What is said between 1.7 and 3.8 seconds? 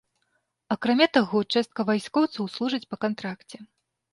вайскоўцаў служыць па кантракце.